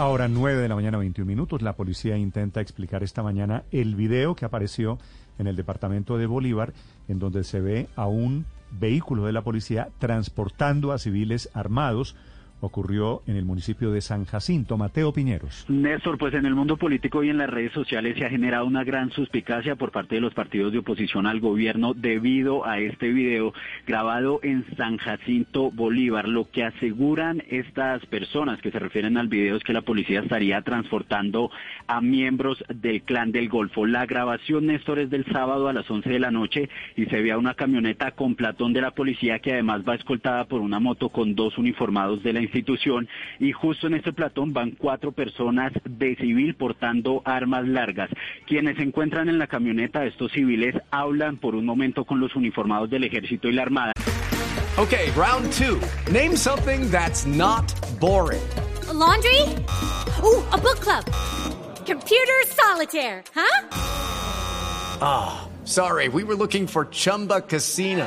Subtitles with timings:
[0.00, 1.60] Ahora, 9 de la mañana, 21 minutos.
[1.60, 4.98] La policía intenta explicar esta mañana el video que apareció
[5.38, 6.72] en el departamento de Bolívar,
[7.06, 12.16] en donde se ve a un vehículo de la policía transportando a civiles armados
[12.60, 14.76] ocurrió en el municipio de San Jacinto.
[14.76, 15.64] Mateo Piñeros.
[15.68, 18.84] Néstor, pues en el mundo político y en las redes sociales se ha generado una
[18.84, 23.52] gran suspicacia por parte de los partidos de oposición al gobierno debido a este video
[23.86, 26.28] grabado en San Jacinto, Bolívar.
[26.28, 30.62] Lo que aseguran estas personas que se refieren al video es que la policía estaría
[30.62, 31.50] transportando
[31.86, 33.86] a miembros del clan del Golfo.
[33.86, 37.32] La grabación, Néstor, es del sábado a las 11 de la noche y se ve
[37.32, 41.08] a una camioneta con platón de la policía que además va escoltada por una moto
[41.08, 46.16] con dos uniformados de la institución y justo en este platón van cuatro personas de
[46.16, 48.10] civil portando armas largas.
[48.46, 52.90] Quienes se encuentran en la camioneta, estos civiles, hablan por un momento con los uniformados
[52.90, 53.92] del ejército y la armada.
[54.78, 55.80] Okay, round two.
[56.10, 58.42] Name something that's not boring.
[58.88, 59.42] A laundry?
[60.22, 61.04] Ooh, a book club.
[61.86, 63.68] Computer solitaire, huh?
[65.02, 68.06] Ah, oh, sorry, we were looking for Chumba Casino.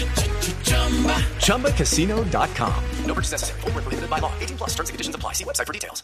[1.41, 2.83] ChumbaCasino.com.
[3.05, 3.61] No purchase necessary.
[3.61, 4.31] Forward, prohibited by law.
[4.39, 5.33] 18 plus terms and conditions apply.
[5.33, 6.03] See website for details.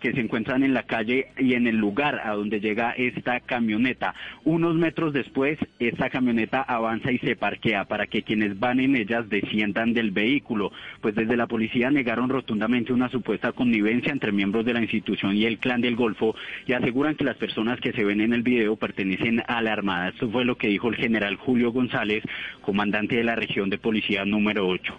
[0.00, 4.14] que se encuentran en la calle y en el lugar a donde llega esta camioneta.
[4.44, 9.28] Unos metros después, esta camioneta avanza y se parquea para que quienes van en ellas
[9.28, 10.72] desciendan del vehículo.
[11.00, 15.44] Pues desde la policía negaron rotundamente una supuesta connivencia entre miembros de la institución y
[15.44, 16.34] el clan del Golfo
[16.66, 20.10] y aseguran que las personas que se ven en el video pertenecen a la Armada.
[20.10, 22.22] Esto fue lo que dijo el general Julio González,
[22.62, 24.94] comandante de la región de policía número 8.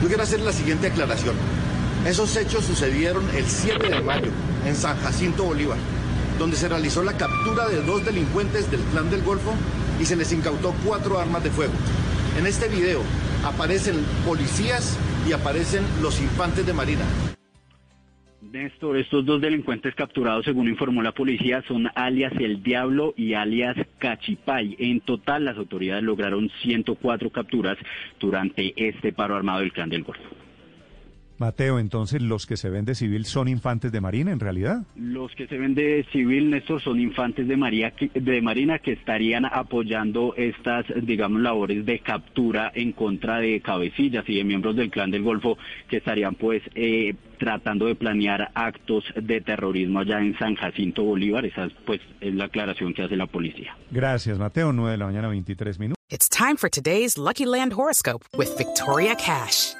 [0.00, 1.34] Yo quiero hacer la siguiente aclaración.
[2.06, 4.30] Esos hechos sucedieron el 7 de mayo
[4.66, 5.78] en San Jacinto Bolívar,
[6.38, 9.52] donde se realizó la captura de dos delincuentes del Clan del Golfo
[10.00, 11.74] y se les incautó cuatro armas de fuego.
[12.38, 13.02] En este video
[13.44, 14.96] aparecen policías
[15.28, 17.04] y aparecen los infantes de Marina.
[18.40, 23.76] Néstor, estos dos delincuentes capturados, según informó la policía, son alias El Diablo y alias
[23.98, 24.76] Cachipay.
[24.78, 27.76] En total, las autoridades lograron 104 capturas
[28.18, 30.39] durante este paro armado del Clan del Golfo.
[31.40, 34.82] Mateo, entonces, ¿los que se ven de civil son infantes de Marina en realidad?
[34.94, 39.46] Los que se ven de civil, Néstor, son infantes de, María, de Marina que estarían
[39.46, 45.10] apoyando estas, digamos, labores de captura en contra de cabecillas y de miembros del clan
[45.10, 45.56] del Golfo
[45.88, 51.46] que estarían, pues, eh, tratando de planear actos de terrorismo allá en San Jacinto Bolívar.
[51.46, 53.74] Esa, pues, es la aclaración que hace la policía.
[53.90, 54.72] Gracias, Mateo.
[54.74, 55.96] 9 de la mañana, 23 minutos.
[56.10, 59.79] It's time for today's Lucky Land Horoscope with Victoria Cash.